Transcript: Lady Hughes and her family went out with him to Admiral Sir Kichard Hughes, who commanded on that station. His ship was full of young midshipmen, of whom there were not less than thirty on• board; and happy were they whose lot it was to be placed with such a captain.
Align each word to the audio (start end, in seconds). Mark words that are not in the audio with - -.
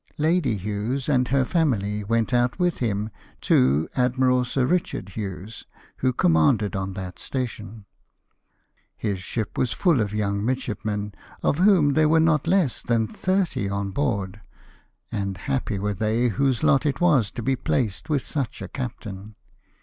Lady 0.17 0.57
Hughes 0.57 1.07
and 1.07 1.27
her 1.27 1.45
family 1.45 2.03
went 2.03 2.33
out 2.33 2.57
with 2.57 2.79
him 2.79 3.11
to 3.41 3.87
Admiral 3.95 4.43
Sir 4.43 4.65
Kichard 4.67 5.09
Hughes, 5.09 5.63
who 5.97 6.11
commanded 6.11 6.75
on 6.75 6.93
that 6.93 7.19
station. 7.19 7.85
His 8.97 9.19
ship 9.21 9.59
was 9.59 9.73
full 9.73 10.01
of 10.01 10.11
young 10.11 10.43
midshipmen, 10.43 11.13
of 11.43 11.59
whom 11.59 11.93
there 11.93 12.09
were 12.09 12.19
not 12.19 12.47
less 12.47 12.81
than 12.81 13.05
thirty 13.05 13.69
on• 13.69 13.91
board; 13.93 14.41
and 15.11 15.37
happy 15.37 15.77
were 15.77 15.93
they 15.93 16.29
whose 16.29 16.63
lot 16.63 16.83
it 16.83 16.99
was 16.99 17.29
to 17.29 17.43
be 17.43 17.55
placed 17.55 18.09
with 18.09 18.25
such 18.25 18.59
a 18.63 18.67
captain. 18.69 19.35